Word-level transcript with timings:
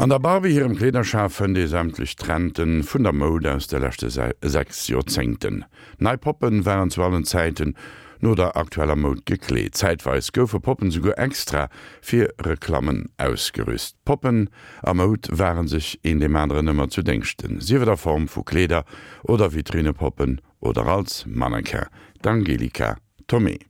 An 0.00 0.08
der 0.08 0.18
Barbie 0.18 0.54
hirem 0.54 0.76
Klederschafen 0.76 1.52
de 1.52 1.66
sämtlich 1.66 2.16
trennten 2.16 2.82
vun 2.82 3.02
der 3.02 3.12
Mode 3.12 3.52
aus 3.52 3.66
der 3.66 3.80
lechte 3.80 4.08
sechs 4.08 4.88
Jozenngten. 4.88 5.66
Neipoppen 5.98 6.64
wären 6.64 6.88
zu 6.88 7.02
allen 7.02 7.26
Zeiten 7.26 7.74
no 8.20 8.34
der 8.34 8.56
aktueller 8.56 8.96
Mod 8.96 9.26
gekleet. 9.26 9.76
Zeitweis 9.76 10.32
goufe 10.32 10.58
Poppen 10.58 10.90
suuge 10.90 11.18
extra 11.18 11.68
fir 12.00 12.32
Reklammen 12.40 13.10
ausgerüst. 13.18 14.02
Poppen 14.06 14.48
am 14.82 14.96
Mod 14.96 15.28
waren 15.32 15.68
sich 15.68 15.98
in 16.02 16.18
dem 16.18 16.34
anderen 16.34 16.68
immer 16.68 16.88
zu 16.88 17.02
denkchten. 17.02 17.60
Siewe 17.60 17.84
der 17.84 17.98
Form 17.98 18.26
vu 18.26 18.42
Kleder 18.42 18.86
oder 19.24 19.52
Vitrinepoppen 19.52 20.40
oder 20.60 20.86
als 20.86 21.26
Mannenker, 21.26 21.88
d'Angelika 22.22 22.96
Tommy. 23.30 23.60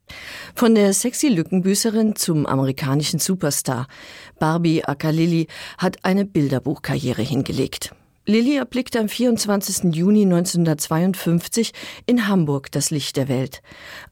Von 0.54 0.74
der 0.74 0.94
sexy 0.94 1.28
Lückenbüßerin 1.28 2.16
zum 2.16 2.46
amerikanischen 2.46 3.18
Superstar. 3.20 3.88
Barbie 4.38 4.82
Akalili 4.86 5.48
hat 5.76 5.98
eine 6.02 6.24
Bilderbuchkarriere 6.24 7.20
hingelegt. 7.20 7.94
Lilly 8.24 8.56
erblickte 8.56 8.98
am 8.98 9.10
24. 9.10 9.94
Juni 9.94 10.22
1952 10.22 11.72
in 12.06 12.26
Hamburg 12.26 12.72
das 12.72 12.90
Licht 12.90 13.18
der 13.18 13.28
Welt 13.28 13.60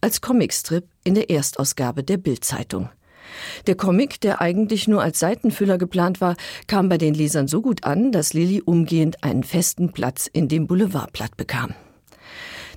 als 0.02 0.20
Comicstrip 0.20 0.84
in 1.02 1.14
der 1.14 1.30
Erstausgabe 1.30 2.04
der 2.04 2.18
Bildzeitung. 2.18 2.90
Der 3.66 3.74
Comic, 3.74 4.20
der 4.20 4.42
eigentlich 4.42 4.86
nur 4.86 5.02
als 5.02 5.18
Seitenfüller 5.18 5.78
geplant 5.78 6.20
war, 6.20 6.36
kam 6.66 6.90
bei 6.90 6.98
den 6.98 7.14
Lesern 7.14 7.48
so 7.48 7.62
gut 7.62 7.84
an, 7.84 8.12
dass 8.12 8.34
Lilly 8.34 8.60
umgehend 8.60 9.24
einen 9.24 9.44
festen 9.44 9.92
Platz 9.92 10.28
in 10.30 10.48
dem 10.48 10.66
Boulevardblatt 10.66 11.38
bekam. 11.38 11.74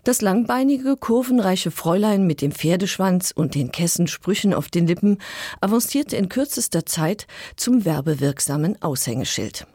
Das 0.03 0.21
langbeinige, 0.21 0.97
kurvenreiche 0.97 1.69
Fräulein 1.69 2.25
mit 2.25 2.41
dem 2.41 2.51
Pferdeschwanz 2.51 3.29
und 3.29 3.53
den 3.53 3.71
Kessensprüchen 3.71 4.51
auf 4.51 4.67
den 4.69 4.87
Lippen 4.87 5.19
avancierte 5.59 6.17
in 6.17 6.27
kürzester 6.27 6.87
Zeit 6.87 7.27
zum 7.55 7.85
werbewirksamen 7.85 8.81
Aushängeschild. 8.81 9.67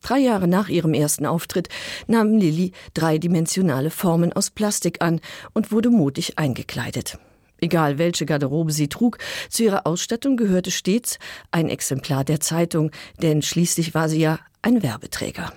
Drei 0.00 0.20
Jahre 0.20 0.48
nach 0.48 0.70
ihrem 0.70 0.94
ersten 0.94 1.26
Auftritt 1.26 1.68
nahm 2.06 2.38
Lilly 2.38 2.72
dreidimensionale 2.94 3.90
Formen 3.90 4.32
aus 4.32 4.50
Plastik 4.50 5.02
an 5.02 5.20
und 5.52 5.70
wurde 5.70 5.90
mutig 5.90 6.38
eingekleidet. 6.38 7.18
Egal 7.60 7.98
welche 7.98 8.24
Garderobe 8.24 8.72
sie 8.72 8.88
trug, 8.88 9.18
zu 9.50 9.64
ihrer 9.64 9.86
Ausstattung 9.86 10.38
gehörte 10.38 10.70
stets 10.70 11.18
ein 11.50 11.68
Exemplar 11.68 12.24
der 12.24 12.40
Zeitung, 12.40 12.90
denn 13.20 13.42
schließlich 13.42 13.92
war 13.94 14.08
sie 14.08 14.20
ja 14.20 14.38
ein 14.62 14.82
Werbeträger. 14.82 15.52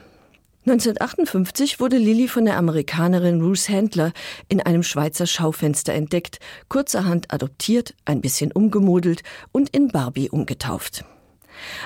1958 0.69 1.79
wurde 1.79 1.97
Lilly 1.97 2.27
von 2.27 2.43
der 2.43 2.57
Amerikanerin 2.57 3.39
Ruth 3.39 3.69
Handler 3.69 4.11
in 4.49 4.59
einem 4.59 4.83
Schweizer 4.83 5.25
Schaufenster 5.25 5.93
entdeckt, 5.93 6.39
kurzerhand 6.67 7.33
adoptiert, 7.33 7.93
ein 8.03 8.19
bisschen 8.19 8.51
umgemodelt 8.51 9.23
und 9.53 9.69
in 9.69 9.87
Barbie 9.87 10.29
umgetauft. 10.29 11.05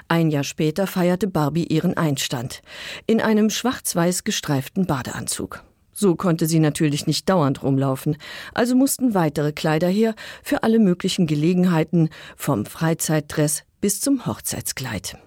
Ein 0.07 0.31
Jahr 0.31 0.43
später 0.43 0.87
feierte 0.87 1.27
Barbie 1.27 1.65
ihren 1.65 1.95
Einstand 1.95 2.63
in 3.05 3.21
einem 3.21 3.51
schwarz-weiß 3.51 4.23
gestreiften 4.23 4.87
Badeanzug. 4.87 5.63
So 5.93 6.15
konnte 6.15 6.47
sie 6.47 6.59
natürlich 6.59 7.05
nicht 7.05 7.29
dauernd 7.29 7.61
rumlaufen, 7.61 8.17
also 8.55 8.75
mussten 8.75 9.13
weitere 9.13 9.51
Kleider 9.51 9.89
her 9.89 10.15
für 10.41 10.63
alle 10.63 10.79
möglichen 10.79 11.27
Gelegenheiten, 11.27 12.09
vom 12.35 12.65
Freizeitdress 12.65 13.61
bis 13.79 14.01
zum 14.01 14.25
Hochzeitskleid. 14.25 15.19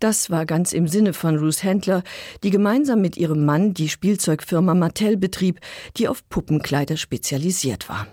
Das 0.00 0.30
war 0.30 0.46
ganz 0.46 0.72
im 0.72 0.88
Sinne 0.88 1.12
von 1.12 1.38
Ruth 1.38 1.62
Händler, 1.62 2.02
die 2.42 2.50
gemeinsam 2.50 3.00
mit 3.00 3.16
ihrem 3.16 3.44
Mann 3.44 3.74
die 3.74 3.88
Spielzeugfirma 3.88 4.74
Mattel 4.74 5.16
betrieb, 5.16 5.60
die 5.96 6.08
auf 6.08 6.28
Puppenkleider 6.28 6.96
spezialisiert 6.96 7.88
war. 7.88 8.06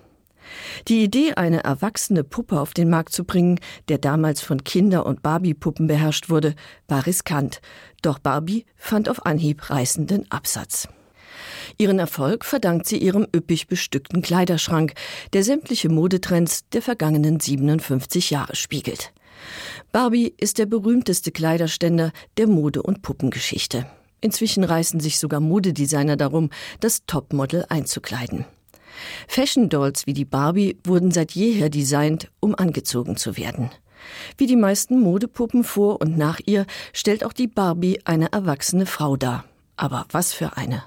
Die 0.88 1.04
Idee, 1.04 1.34
eine 1.34 1.64
erwachsene 1.64 2.24
Puppe 2.24 2.60
auf 2.60 2.74
den 2.74 2.90
Markt 2.90 3.14
zu 3.14 3.24
bringen, 3.24 3.60
der 3.90 3.98
damals 3.98 4.42
von 4.42 4.64
Kinder- 4.64 5.06
und 5.06 5.22
Barbiepuppen 5.22 5.88
beherrscht 5.88 6.30
wurde, 6.30 6.56
war 6.88 7.06
riskant, 7.06 7.62
doch 8.02 8.20
Barbie 8.20 8.66
fand 8.76 9.10
auf 9.10 9.26
Anhieb 9.26 9.70
reißenden 9.70 10.30
Absatz. 10.32 10.88
Ihren 11.78 12.00
Erfolg 12.00 12.46
verdankt 12.46 12.88
sie 12.88 12.98
ihrem 12.98 13.28
üppig 13.36 13.68
bestückten 13.68 14.22
Kleiderschrank, 14.22 14.94
der 15.34 15.44
sämtliche 15.44 15.90
Modetrends 15.90 16.70
der 16.70 16.82
vergangenen 16.82 17.40
57 17.40 18.30
Jahre 18.30 18.56
spiegelt. 18.56 19.12
Barbie 19.92 20.34
ist 20.38 20.58
der 20.58 20.66
berühmteste 20.66 21.32
Kleiderständer 21.32 22.12
der 22.38 22.48
Mode- 22.48 22.84
und 22.84 23.02
Puppengeschichte. 23.02 23.86
Inzwischen 24.22 24.64
reißen 24.64 25.00
sich 25.00 25.20
sogar 25.20 25.40
Modedesigner 25.40 26.18
darum, 26.18 26.50
das 26.80 27.06
Topmodel 27.06 27.66
einzukleiden. 27.70 28.46
Fashion 29.28 29.70
Dolls 29.70 30.08
wie 30.08 30.14
die 30.14 30.26
Barbie 30.26 30.78
wurden 30.84 31.12
seit 31.12 31.32
jeher 31.32 31.70
designt, 31.70 32.32
um 32.40 32.56
angezogen 32.56 33.18
zu 33.18 33.38
werden. 33.38 33.70
Wie 34.38 34.48
die 34.48 34.56
meisten 34.56 35.00
Modepuppen 35.00 35.64
vor 35.64 36.02
und 36.02 36.18
nach 36.18 36.40
ihr 36.46 36.66
stellt 36.94 37.24
auch 37.24 37.34
die 37.34 37.48
Barbie 37.48 38.00
eine 38.06 38.32
erwachsene 38.32 38.86
Frau 38.86 39.18
dar. 39.18 39.46
Aber 39.76 40.06
was 40.12 40.34
für 40.34 40.58
eine? 40.58 40.84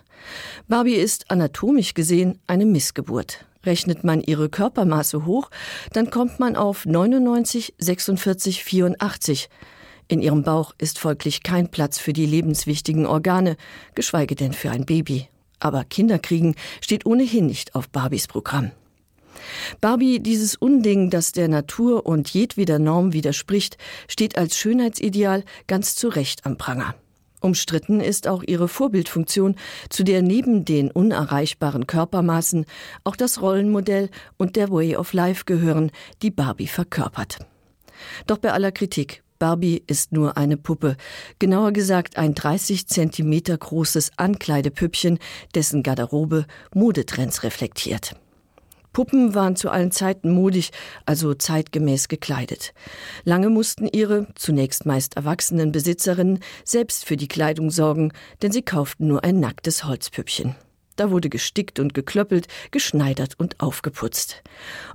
Barbie 0.66 0.94
ist 0.94 1.30
anatomisch 1.30 1.94
gesehen 1.94 2.38
eine 2.46 2.66
Missgeburt. 2.66 3.44
Rechnet 3.68 4.02
man 4.02 4.22
ihre 4.22 4.48
Körpermaße 4.48 5.26
hoch, 5.26 5.50
dann 5.92 6.08
kommt 6.10 6.40
man 6.40 6.56
auf 6.56 6.86
99, 6.86 7.74
46, 7.76 8.64
84. 8.64 9.50
In 10.08 10.22
ihrem 10.22 10.42
Bauch 10.42 10.72
ist 10.78 10.98
folglich 10.98 11.42
kein 11.42 11.70
Platz 11.70 11.98
für 11.98 12.14
die 12.14 12.24
lebenswichtigen 12.24 13.04
Organe, 13.04 13.58
geschweige 13.94 14.36
denn 14.36 14.54
für 14.54 14.70
ein 14.70 14.86
Baby. 14.86 15.28
Aber 15.60 15.84
Kinderkriegen 15.84 16.54
steht 16.80 17.04
ohnehin 17.04 17.44
nicht 17.44 17.74
auf 17.74 17.90
Barbies 17.90 18.26
Programm. 18.26 18.70
Barbie, 19.82 20.20
dieses 20.20 20.56
Unding, 20.56 21.10
das 21.10 21.32
der 21.32 21.48
Natur 21.48 22.06
und 22.06 22.30
jedweder 22.30 22.78
Norm 22.78 23.12
widerspricht, 23.12 23.76
steht 24.08 24.38
als 24.38 24.56
Schönheitsideal 24.56 25.44
ganz 25.66 25.94
zu 25.94 26.08
Recht 26.08 26.46
am 26.46 26.56
Pranger. 26.56 26.94
Umstritten 27.40 28.00
ist 28.00 28.26
auch 28.26 28.42
ihre 28.42 28.68
Vorbildfunktion, 28.68 29.56
zu 29.88 30.04
der 30.04 30.22
neben 30.22 30.64
den 30.64 30.90
unerreichbaren 30.90 31.86
Körpermaßen 31.86 32.66
auch 33.04 33.16
das 33.16 33.40
Rollenmodell 33.40 34.10
und 34.36 34.56
der 34.56 34.70
Way 34.70 34.96
of 34.96 35.12
Life 35.12 35.44
gehören, 35.44 35.90
die 36.22 36.30
Barbie 36.30 36.66
verkörpert. 36.66 37.38
Doch 38.26 38.38
bei 38.38 38.52
aller 38.52 38.72
Kritik 38.72 39.22
Barbie 39.38 39.82
ist 39.86 40.12
nur 40.12 40.36
eine 40.36 40.56
Puppe, 40.56 40.96
genauer 41.38 41.72
gesagt 41.72 42.16
ein 42.16 42.34
30 42.34 42.88
cm 42.88 43.42
großes 43.58 44.10
Ankleidepüppchen, 44.16 45.18
dessen 45.54 45.82
Garderobe 45.82 46.46
Modetrends 46.74 47.44
reflektiert. 47.44 48.16
Puppen 48.98 49.36
waren 49.36 49.54
zu 49.54 49.70
allen 49.70 49.92
Zeiten 49.92 50.28
modig, 50.28 50.72
also 51.06 51.32
zeitgemäß 51.32 52.08
gekleidet. 52.08 52.74
Lange 53.22 53.48
mussten 53.48 53.86
ihre, 53.86 54.26
zunächst 54.34 54.86
meist 54.86 55.16
erwachsenen 55.16 55.70
Besitzerinnen 55.70 56.40
selbst 56.64 57.04
für 57.04 57.16
die 57.16 57.28
Kleidung 57.28 57.70
sorgen, 57.70 58.12
denn 58.42 58.50
sie 58.50 58.62
kauften 58.62 59.06
nur 59.06 59.22
ein 59.22 59.38
nacktes 59.38 59.84
Holzpüppchen. 59.84 60.56
Da 60.96 61.12
wurde 61.12 61.28
gestickt 61.28 61.78
und 61.78 61.94
geklöppelt, 61.94 62.48
geschneidert 62.72 63.38
und 63.38 63.60
aufgeputzt. 63.60 64.42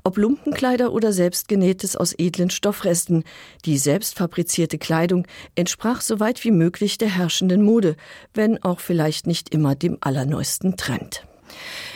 Ob 0.03 0.17
Lumpenkleider 0.17 0.91
oder 0.91 1.13
selbstgenähtes 1.13 1.95
aus 1.95 2.13
edlen 2.17 2.49
Stoffresten, 2.49 3.23
die 3.63 3.77
selbstfabrizierte 3.77 4.79
Kleidung 4.79 5.25
entsprach 5.55 6.01
so 6.01 6.19
weit 6.19 6.43
wie 6.43 6.51
möglich 6.51 6.97
der 6.97 7.07
herrschenden 7.07 7.61
Mode, 7.61 7.95
wenn 8.33 8.61
auch 8.65 8.81
vielleicht 8.81 9.27
nicht 9.27 9.55
immer 9.55 9.75
dem 9.75 9.97
allerneuesten 10.01 10.75
Trend. 10.75 11.25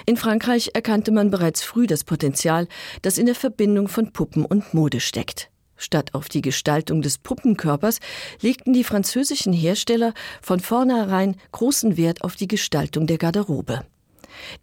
In 0.10 0.16
Frankreich 0.16 0.72
erkannte 0.74 1.12
man 1.12 1.32
bereits 1.32 1.64
früh 1.64 1.86
das 1.86 2.06
Potenzial, 2.06 2.70
das 3.02 3.18
in 3.18 3.26
der 3.26 3.36
Verbindung 3.36 3.90
von 3.90 4.14
Puppen 4.14 4.46
und 4.46 4.74
Mode 4.74 5.02
steckt. 5.02 5.50
Statt 5.76 6.14
auf 6.14 6.30
die 6.30 6.42
Gestaltung 6.42 7.02
des 7.02 7.18
Puppenkörpers 7.18 8.00
legten 8.40 8.72
die 8.72 8.86
französischen 8.86 9.52
Hersteller 9.52 10.14
von 10.42 10.62
vornherein 10.62 11.36
großen 11.52 11.98
Wert 11.98 12.24
auf 12.24 12.38
die 12.38 12.48
Gestaltung 12.48 13.06
der 13.06 13.18
Garderobe. 13.18 13.86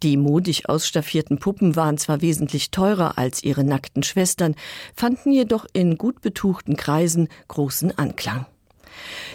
Die 0.01 0.17
modig 0.17 0.67
ausstaffierten 0.67 1.37
Puppen 1.37 1.75
waren 1.75 1.99
zwar 1.99 2.21
wesentlich 2.21 2.71
teurer 2.71 3.19
als 3.19 3.43
ihre 3.43 3.63
nackten 3.63 4.01
Schwestern, 4.01 4.55
fanden 4.95 5.31
jedoch 5.31 5.67
in 5.73 5.99
gut 5.99 6.21
betuchten 6.21 6.75
Kreisen 6.75 7.29
großen 7.49 7.95
Anklang. 7.99 8.47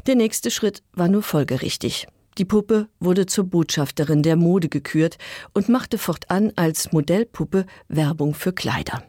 Der 0.08 0.16
nächste 0.16 0.50
Schritt 0.50 0.82
war 0.92 1.06
nur 1.06 1.22
folgerichtig. 1.22 2.08
Die 2.38 2.44
Puppe 2.44 2.88
wurde 3.00 3.26
zur 3.26 3.44
Botschafterin 3.44 4.22
der 4.22 4.36
Mode 4.36 4.68
gekürt 4.68 5.18
und 5.52 5.68
machte 5.68 5.98
fortan 5.98 6.52
als 6.56 6.92
Modellpuppe 6.92 7.66
Werbung 7.88 8.34
für 8.34 8.52
Kleider. 8.52 9.02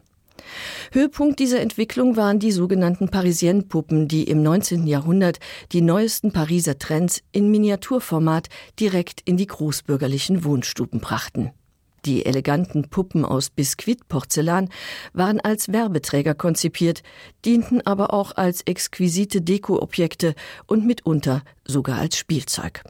Höhepunkt 0.90 1.38
dieser 1.38 1.60
Entwicklung 1.60 2.16
waren 2.16 2.38
die 2.38 2.52
sogenannten 2.52 3.08
Parisienpuppen, 3.08 4.08
die 4.08 4.24
im 4.24 4.42
19. 4.42 4.86
Jahrhundert 4.86 5.38
die 5.72 5.80
neuesten 5.80 6.32
Pariser 6.32 6.78
Trends 6.78 7.22
in 7.32 7.50
Miniaturformat 7.50 8.48
direkt 8.78 9.20
in 9.24 9.36
die 9.36 9.46
großbürgerlichen 9.46 10.44
Wohnstuben 10.44 11.00
brachten. 11.00 11.52
Die 12.04 12.26
eleganten 12.26 12.88
Puppen 12.88 13.24
aus 13.24 13.50
Biskuitporzellan 13.50 14.68
waren 15.12 15.38
als 15.38 15.72
Werbeträger 15.72 16.34
konzipiert, 16.34 17.02
dienten 17.44 17.80
aber 17.86 18.12
auch 18.12 18.36
als 18.36 18.62
exquisite 18.62 19.40
Dekoobjekte 19.40 20.34
und 20.66 20.84
mitunter 20.84 21.42
sogar 21.64 21.98
als 21.98 22.16
Spielzeug. 22.16 22.82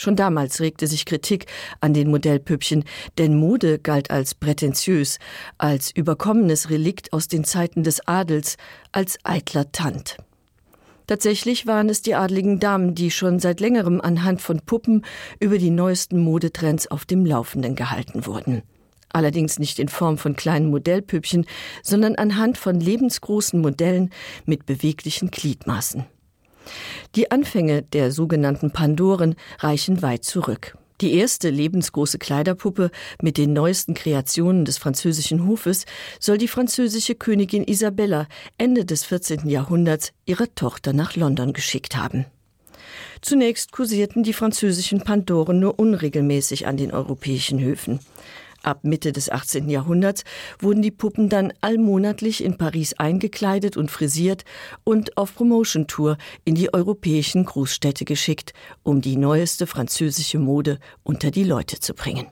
Schon 0.00 0.16
damals 0.16 0.62
regte 0.62 0.86
sich 0.86 1.04
Kritik 1.04 1.44
an 1.82 1.92
den 1.92 2.08
Modellpüppchen, 2.08 2.84
denn 3.18 3.36
Mode 3.36 3.78
galt 3.78 4.10
als 4.10 4.34
prätentiös, 4.34 5.18
als 5.58 5.94
überkommenes 5.94 6.70
Relikt 6.70 7.12
aus 7.12 7.28
den 7.28 7.44
Zeiten 7.44 7.82
des 7.82 8.08
Adels, 8.08 8.56
als 8.92 9.18
eitler 9.24 9.72
Tant. 9.72 10.16
Tatsächlich 11.06 11.66
waren 11.66 11.90
es 11.90 12.00
die 12.00 12.14
adligen 12.14 12.60
Damen, 12.60 12.94
die 12.94 13.10
schon 13.10 13.40
seit 13.40 13.60
längerem 13.60 14.00
anhand 14.00 14.40
von 14.40 14.62
Puppen 14.62 15.04
über 15.38 15.58
die 15.58 15.68
neuesten 15.68 16.18
Modetrends 16.20 16.90
auf 16.90 17.04
dem 17.04 17.26
Laufenden 17.26 17.76
gehalten 17.76 18.24
wurden. 18.24 18.62
Allerdings 19.10 19.58
nicht 19.58 19.78
in 19.78 19.88
Form 19.88 20.16
von 20.16 20.34
kleinen 20.34 20.70
Modellpüppchen, 20.70 21.44
sondern 21.82 22.14
anhand 22.14 22.56
von 22.56 22.80
lebensgroßen 22.80 23.60
Modellen 23.60 24.08
mit 24.46 24.64
beweglichen 24.64 25.30
Gliedmaßen. 25.30 26.06
Die 27.14 27.30
Anfänge 27.30 27.82
der 27.82 28.12
sogenannten 28.12 28.70
Pandoren 28.70 29.34
reichen 29.58 30.02
weit 30.02 30.24
zurück. 30.24 30.76
Die 31.00 31.14
erste 31.14 31.48
lebensgroße 31.48 32.18
Kleiderpuppe 32.18 32.90
mit 33.22 33.38
den 33.38 33.54
neuesten 33.54 33.94
Kreationen 33.94 34.66
des 34.66 34.76
französischen 34.76 35.46
Hofes 35.46 35.86
soll 36.18 36.36
die 36.36 36.48
französische 36.48 37.14
Königin 37.14 37.64
Isabella 37.64 38.26
Ende 38.58 38.84
des 38.84 39.04
14. 39.04 39.48
Jahrhunderts 39.48 40.12
ihrer 40.26 40.54
Tochter 40.54 40.92
nach 40.92 41.16
London 41.16 41.54
geschickt 41.54 41.96
haben. 41.96 42.26
Zunächst 43.22 43.72
kursierten 43.72 44.22
die 44.22 44.32
französischen 44.32 45.00
Pandoren 45.02 45.58
nur 45.58 45.78
unregelmäßig 45.78 46.66
an 46.66 46.76
den 46.76 46.90
europäischen 46.90 47.60
Höfen. 47.60 48.00
Ab 48.62 48.80
Mitte 48.84 49.12
des 49.12 49.30
18. 49.30 49.68
Jahrhunderts 49.70 50.24
wurden 50.58 50.82
die 50.82 50.90
Puppen 50.90 51.28
dann 51.28 51.52
allmonatlich 51.60 52.44
in 52.44 52.58
Paris 52.58 52.94
eingekleidet 52.94 53.76
und 53.76 53.90
frisiert 53.90 54.44
und 54.84 55.16
auf 55.16 55.34
Promotion-Tour 55.34 56.18
in 56.44 56.54
die 56.54 56.72
europäischen 56.74 57.44
Großstädte 57.44 58.04
geschickt, 58.04 58.52
um 58.82 59.00
die 59.00 59.16
neueste 59.16 59.66
französische 59.66 60.38
Mode 60.38 60.78
unter 61.02 61.30
die 61.30 61.44
Leute 61.44 61.80
zu 61.80 61.94
bringen. 61.94 62.26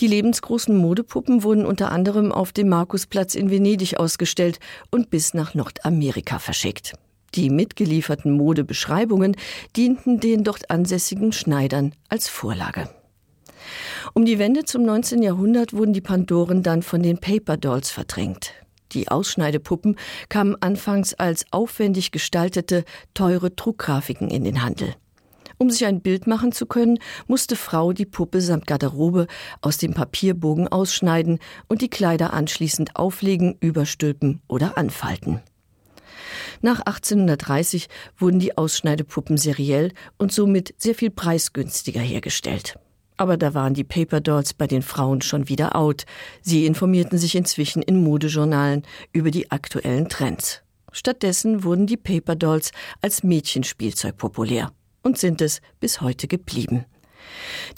Die 0.00 0.06
lebensgroßen 0.06 0.76
Modepuppen 0.76 1.42
wurden 1.42 1.64
unter 1.64 1.92
anderem 1.92 2.32
auf 2.32 2.52
dem 2.52 2.68
Markusplatz 2.68 3.34
in 3.34 3.50
Venedig 3.50 3.98
ausgestellt 3.98 4.58
und 4.90 5.10
bis 5.10 5.34
nach 5.34 5.54
Nordamerika 5.54 6.38
verschickt. 6.38 6.94
Die 7.34 7.50
mitgelieferten 7.50 8.32
Modebeschreibungen 8.32 9.36
dienten 9.76 10.20
den 10.20 10.44
dort 10.44 10.70
ansässigen 10.70 11.32
Schneidern 11.32 11.92
als 12.08 12.28
Vorlage. 12.28 12.88
Um 14.16 14.24
die 14.24 14.38
Wende 14.38 14.64
zum 14.64 14.84
19. 14.84 15.22
Jahrhundert 15.22 15.72
wurden 15.72 15.92
die 15.92 16.00
Pandoren 16.00 16.62
dann 16.62 16.82
von 16.82 17.02
den 17.02 17.18
Paper 17.18 17.56
Dolls 17.56 17.90
verdrängt. 17.90 18.52
Die 18.92 19.08
Ausschneidepuppen 19.08 19.96
kamen 20.28 20.54
anfangs 20.60 21.14
als 21.14 21.46
aufwendig 21.50 22.12
gestaltete, 22.12 22.84
teure 23.14 23.50
Druckgrafiken 23.50 24.30
in 24.30 24.44
den 24.44 24.62
Handel. 24.62 24.94
Um 25.58 25.68
sich 25.68 25.84
ein 25.84 26.00
Bild 26.00 26.28
machen 26.28 26.52
zu 26.52 26.66
können, 26.66 27.00
musste 27.26 27.56
Frau 27.56 27.92
die 27.92 28.06
Puppe 28.06 28.40
samt 28.40 28.68
Garderobe 28.68 29.26
aus 29.60 29.78
dem 29.78 29.94
Papierbogen 29.94 30.68
ausschneiden 30.68 31.40
und 31.66 31.82
die 31.82 31.90
Kleider 31.90 32.32
anschließend 32.32 32.94
auflegen, 32.94 33.56
überstülpen 33.58 34.40
oder 34.46 34.78
anfalten. 34.78 35.40
Nach 36.62 36.78
1830 36.78 37.88
wurden 38.16 38.38
die 38.38 38.56
Ausschneidepuppen 38.56 39.38
seriell 39.38 39.92
und 40.18 40.32
somit 40.32 40.72
sehr 40.78 40.94
viel 40.94 41.10
preisgünstiger 41.10 42.00
hergestellt. 42.00 42.78
Aber 43.16 43.36
da 43.36 43.54
waren 43.54 43.74
die 43.74 43.84
Paper 43.84 44.20
Dolls 44.20 44.54
bei 44.54 44.66
den 44.66 44.82
Frauen 44.82 45.20
schon 45.22 45.48
wieder 45.48 45.76
out. 45.76 46.04
Sie 46.42 46.66
informierten 46.66 47.18
sich 47.18 47.36
inzwischen 47.36 47.82
in 47.82 48.02
Modejournalen 48.02 48.82
über 49.12 49.30
die 49.30 49.50
aktuellen 49.50 50.08
Trends. 50.08 50.62
Stattdessen 50.90 51.64
wurden 51.64 51.86
die 51.86 51.96
Paper 51.96 52.36
Dolls 52.36 52.70
als 53.00 53.22
Mädchenspielzeug 53.22 54.16
populär 54.16 54.72
und 55.02 55.18
sind 55.18 55.40
es 55.40 55.60
bis 55.80 56.00
heute 56.00 56.28
geblieben. 56.28 56.86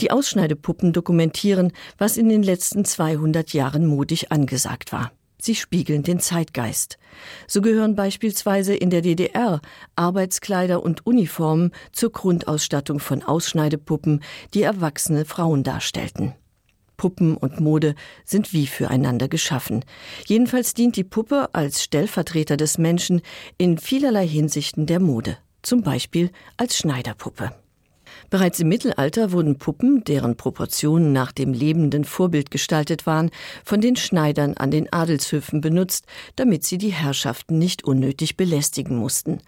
Die 0.01 0.11
Ausschneidepuppen 0.11 0.93
dokumentieren, 0.93 1.73
was 1.99 2.17
in 2.17 2.29
den 2.29 2.43
letzten 2.43 2.85
200 2.85 3.53
Jahren 3.53 3.87
modig 3.87 4.33
angesagt 4.33 4.93
war. 4.93 5.13
Sie 5.47 5.55
spiegeln 5.55 6.03
den 6.03 6.19
Zeitgeist. 6.19 6.99
So 7.47 7.61
gehören 7.63 7.95
beispielsweise 7.95 8.75
in 8.75 8.91
der 8.91 9.01
DDR 9.01 9.61
Arbeitskleider 9.95 10.83
und 10.83 11.07
Uniformen 11.07 11.71
zur 11.93 12.11
Grundausstattung 12.11 12.99
von 12.99 13.23
Ausschneidepuppen, 13.23 14.25
die 14.55 14.63
erwachsene 14.63 15.25
Frauen 15.25 15.63
darstellten. 15.63 16.35
Puppen 16.97 17.37
und 17.37 17.61
Mode 17.61 17.95
sind 18.25 18.53
wie 18.53 18.67
füreinander 18.67 19.29
geschaffen. 19.29 19.85
Jedenfalls 20.25 20.75
dient 20.75 20.97
die 20.97 21.05
Puppe 21.05 21.51
als 21.53 21.85
Stellvertreter 21.85 22.57
des 22.57 22.77
Menschen 22.77 23.23
in 23.57 23.79
vielerlei 23.79 24.27
Hinsichten 24.27 24.87
der 24.87 24.99
Mode, 24.99 25.39
zum 25.63 25.83
Beispiel 25.83 26.33
als 26.57 26.77
Schneiderpuppe. 26.77 27.53
Bereits 28.31 28.61
im 28.61 28.69
Mittelalter 28.69 29.33
wurden 29.33 29.59
Puppen, 29.59 30.03
deren 30.05 30.37
Proportionen 30.37 31.13
nach 31.13 31.33
dem 31.33 31.53
lebenden 31.53 32.05
Vorbild 32.05 32.51
gestaltet 32.51 33.07
waren, 33.07 33.31
von 33.65 33.81
den 33.81 33.97
Schneidern 33.97 34.55
an 34.55 34.71
den 34.71 34.93
Adelshöfen 34.93 35.61
benutzt, 35.61 36.07
damit 36.37 36.65
sie 36.65 36.79
die 36.79 36.93
Herrschaften 36.93 37.59
nicht 37.59 37.85
unnötig 37.85 38.37
belästigen 38.37 38.97
mussten. 38.97 39.39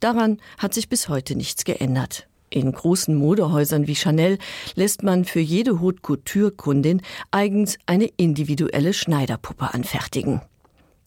Daran 0.00 0.38
hat 0.58 0.74
sich 0.74 0.88
bis 0.88 1.08
heute 1.08 1.36
nichts 1.36 1.64
geändert. 1.64 2.26
In 2.50 2.72
großen 2.72 3.14
Modehäusern 3.14 3.86
wie 3.86 3.94
Chanel 3.94 4.38
lässt 4.74 5.02
man 5.02 5.24
für 5.24 5.40
jede 5.40 5.80
Haute 5.80 6.00
Couture 6.02 6.50
Kundin 6.50 7.00
eigens 7.30 7.78
eine 7.86 8.10
individuelle 8.16 8.92
Schneiderpuppe 8.92 9.72
anfertigen 9.72 10.42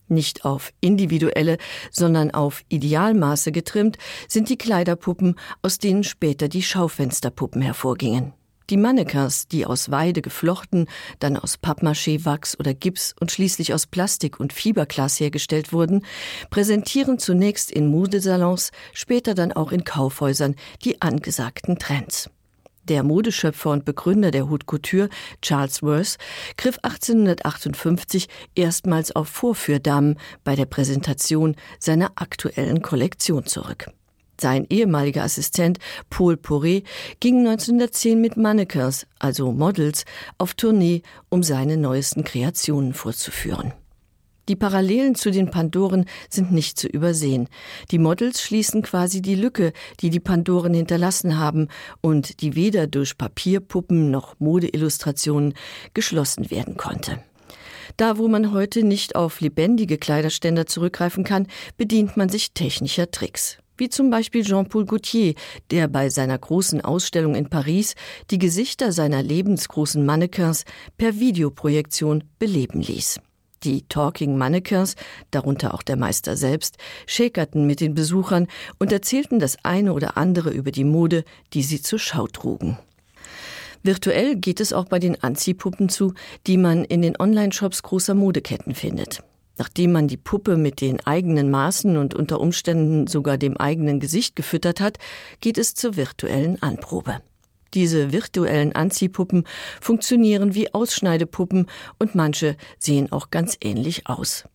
nicht 0.08 0.46
auf 0.46 0.72
individuelle, 0.82 1.58
sondern 1.92 2.32
auf 2.32 2.64
Idealmaße 2.70 3.52
getrimmt, 3.52 3.98
sind 4.28 4.50
die 4.50 4.58
Kleiderpuppen, 4.58 5.36
aus 5.62 5.80
denen 5.80 6.04
später 6.04 6.48
die 6.48 6.64
Schaufensterpuppen 6.64 7.62
hervorgingen. 7.62 8.34
Die 8.72 8.78
Mannequins, 8.78 9.48
die 9.48 9.68
aus 9.68 9.92
Weide 9.92 10.24
geflochten, 10.24 10.88
dann 11.20 11.38
aus 11.38 11.60
Pappmaché, 11.62 12.26
Wachs 12.26 12.60
oder 12.60 12.74
Gips 12.74 13.14
und 13.20 13.32
schließlich 13.32 13.76
aus 13.76 13.86
Plastik 13.86 14.40
und 14.40 14.54
Fieberglas 14.54 15.20
hergestellt 15.20 15.72
wurden, 15.72 16.04
präsentieren 16.50 17.20
zunächst 17.20 17.70
in 17.70 17.88
Modesalons, 17.88 18.72
später 18.92 19.36
dann 19.36 19.52
auch 19.52 19.72
in 19.72 19.84
Kaufhäusern 19.84 20.56
die 20.84 21.00
angesagten 21.00 21.78
Trends. 21.78 22.32
Der 22.88 23.02
Modeschöpfer 23.02 23.72
und 23.72 23.84
Begründer 23.84 24.30
der 24.30 24.48
Haute 24.50 24.66
Couture, 24.68 25.10
Charles 25.42 25.82
Worth, 25.82 26.18
griff 26.56 26.78
1858 26.84 28.28
erstmals 28.54 29.16
auf 29.16 29.28
Vorführdamen 29.28 30.20
bei 30.44 30.56
der 30.56 30.66
Präsentation 30.66 31.56
seiner 31.80 32.12
aktuellen 32.16 32.84
Kollektion 32.84 33.46
zurück. 33.46 33.88
Sein 34.40 34.68
ehemaliger 34.70 35.24
Assistent 35.24 35.80
Paul 36.10 36.36
Poré 36.36 36.84
ging 37.22 37.40
1910 37.40 38.22
mit 38.22 38.38
Mannequins, 38.38 39.08
also 39.18 39.52
Models, 39.52 40.06
auf 40.38 40.54
Tournee, 40.54 41.02
um 41.30 41.42
seine 41.42 41.78
neuesten 41.78 42.24
Kreationen 42.24 42.94
vorzuführen. 42.94 43.74
Die 44.48 44.56
Parallelen 44.56 45.16
zu 45.16 45.32
den 45.32 45.50
Pandoren 45.50 46.06
sind 46.30 46.52
nicht 46.52 46.78
zu 46.78 46.88
übersehen. 46.88 47.48
Die 47.92 47.98
Models 47.98 48.42
schließen 48.42 48.84
quasi 48.84 49.22
die 49.22 49.36
Lücke, 49.36 49.74
die 50.02 50.12
die 50.12 50.20
Pandoren 50.20 50.74
hinterlassen 50.74 51.40
haben 51.40 51.68
und 52.02 52.42
die 52.42 52.56
weder 52.56 52.86
durch 52.86 53.18
Papierpuppen 53.18 54.12
noch 54.12 54.40
Modeillustrationen 54.40 55.56
geschlossen 55.94 56.52
werden 56.52 56.78
konnte. 56.78 57.24
Da, 57.98 58.18
wo 58.18 58.28
man 58.28 58.52
heute 58.52 58.84
nicht 58.84 59.16
auf 59.16 59.42
lebendige 59.42 59.98
Kleiderständer 59.98 60.66
zurückgreifen 60.66 61.24
kann, 61.24 61.48
bedient 61.78 62.18
man 62.18 62.30
sich 62.30 62.52
technischer 62.54 63.10
Tricks. 63.10 63.58
Wie 63.78 63.90
zum 63.90 64.10
Beispiel 64.10 64.44
Jean-Paul 64.44 64.86
Gaultier, 64.86 65.34
der 65.72 65.88
bei 65.88 66.10
seiner 66.10 66.38
großen 66.38 66.82
Ausstellung 66.82 67.36
in 67.36 67.50
Paris 67.50 67.96
die 68.32 68.38
Gesichter 68.38 68.92
seiner 68.92 69.22
lebensgroßen 69.22 70.06
Mannequins 70.06 70.64
per 70.98 71.20
Videoprojektion 71.20 72.24
beleben 72.40 72.82
ließ. 72.82 73.20
Die 73.66 73.82
Talking 73.90 74.38
Mannequins, 74.38 74.96
darunter 75.32 75.74
auch 75.74 75.82
der 75.82 75.98
Meister 75.98 76.38
selbst, 76.38 76.78
schäkerten 77.08 77.66
mit 77.66 77.82
den 77.82 77.96
Besuchern 77.96 78.48
und 78.78 78.92
erzählten 78.92 79.40
das 79.40 79.58
eine 79.64 79.94
oder 79.94 80.18
andere 80.18 80.52
über 80.52 80.72
die 80.72 80.84
Mode, 80.84 81.26
die 81.54 81.64
sie 81.64 81.82
zur 81.82 81.98
Schau 81.98 82.28
trugen. 82.28 82.78
Virtuell 83.82 84.36
geht 84.36 84.60
es 84.60 84.72
auch 84.72 84.86
bei 84.86 85.00
den 85.00 85.22
Anziehpuppen 85.22 85.90
zu, 85.90 86.14
die 86.48 86.58
man 86.58 86.86
in 86.86 87.02
den 87.02 87.20
Online-Shops 87.20 87.84
großer 87.84 88.14
Modeketten 88.14 88.76
findet. 88.76 89.24
Nachdem 89.58 89.92
man 89.92 90.08
die 90.08 90.18
Puppe 90.18 90.58
mit 90.58 90.82
den 90.82 91.06
eigenen 91.06 91.50
Maßen 91.50 91.98
und 91.98 92.14
unter 92.14 92.42
Umständen 92.42 93.08
sogar 93.08 93.38
dem 93.38 93.58
eigenen 93.58 94.00
Gesicht 94.00 94.36
gefüttert 94.36 94.80
hat, 94.80 94.98
geht 95.40 95.58
es 95.58 95.74
zur 95.76 95.96
virtuellen 95.96 96.62
Anprobe. 96.62 97.22
Diese 97.76 98.14
virtuellen 98.14 98.74
Anziehpuppen 98.74 99.46
funktionieren 99.82 100.56
wie 100.56 100.74
Ausschneidepuppen 100.74 101.68
und 102.00 102.16
manche 102.16 102.56
sehen 102.80 103.12
auch 103.12 103.30
ganz 103.32 103.58
ähnlich 103.62 104.08
aus. 104.08 104.46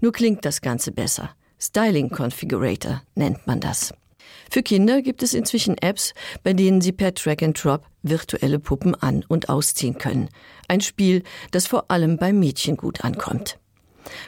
Nur 0.00 0.12
klingt 0.12 0.44
das 0.44 0.60
Ganze 0.60 0.90
besser. 0.92 1.30
Styling 1.58 2.10
Configurator 2.10 3.02
nennt 3.14 3.46
man 3.46 3.60
das. 3.60 3.94
Für 4.50 4.62
Kinder 4.62 5.00
gibt 5.00 5.22
es 5.22 5.32
inzwischen 5.32 5.78
Apps, 5.78 6.12
bei 6.42 6.52
denen 6.52 6.80
sie 6.80 6.92
per 6.92 7.14
Track 7.14 7.42
and 7.42 7.62
Drop 7.62 7.86
virtuelle 8.02 8.58
Puppen 8.58 8.94
an- 8.94 9.24
und 9.28 9.48
ausziehen 9.48 9.98
können. 9.98 10.28
Ein 10.68 10.80
Spiel, 10.80 11.22
das 11.52 11.66
vor 11.66 11.90
allem 11.90 12.16
beim 12.16 12.38
Mädchen 12.38 12.76
gut 12.76 13.04
ankommt. 13.04 13.58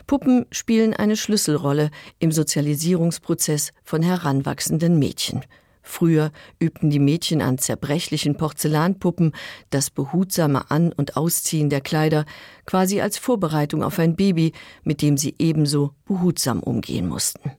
Puppen 0.06 0.46
spielen 0.50 0.94
eine 0.94 1.16
Schlüsselrolle 1.16 1.90
im 2.18 2.32
Sozialisierungsprozess 2.32 3.72
von 3.84 4.02
heranwachsenden 4.02 4.98
Mädchen. 4.98 5.44
Früher 5.88 6.32
übten 6.58 6.90
die 6.90 6.98
Mädchen 6.98 7.40
an 7.40 7.56
zerbrechlichen 7.56 8.36
Porzellanpuppen 8.36 9.32
das 9.70 9.88
behutsame 9.88 10.70
An- 10.70 10.92
und 10.92 11.16
Ausziehen 11.16 11.70
der 11.70 11.80
Kleider 11.80 12.26
quasi 12.66 13.00
als 13.00 13.16
Vorbereitung 13.16 13.82
auf 13.82 13.98
ein 13.98 14.14
Baby, 14.14 14.52
mit 14.84 15.00
dem 15.00 15.16
sie 15.16 15.34
ebenso 15.38 15.94
behutsam 16.04 16.60
umgehen 16.60 17.08
mussten. 17.08 17.52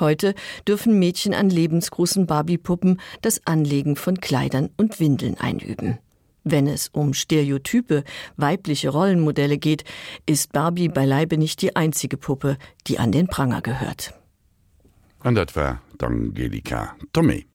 Heute 0.00 0.34
dürfen 0.66 0.98
Mädchen 0.98 1.34
an 1.34 1.50
lebensgroßen 1.50 2.26
Barbiepuppen 2.26 2.98
das 3.20 3.46
Anlegen 3.46 3.96
von 3.96 4.20
Kleidern 4.20 4.70
und 4.78 4.98
Windeln 4.98 5.36
einüben. 5.38 5.98
Wenn 6.44 6.66
es 6.66 6.88
um 6.88 7.12
Stereotype, 7.12 8.04
weibliche 8.38 8.88
Rollenmodelle 8.88 9.58
geht, 9.58 9.84
ist 10.24 10.52
Barbie 10.52 10.88
beileibe 10.88 11.36
nicht 11.36 11.60
die 11.60 11.76
einzige 11.76 12.16
Puppe, 12.16 12.56
die 12.86 12.98
an 12.98 13.12
den 13.12 13.26
Pranger 13.26 13.60
gehört. 13.60 14.14
An 15.20 15.34
dat 15.34 15.54
war 15.56 15.82
d'Angelika 15.98 16.94
Tommy. 17.12 17.44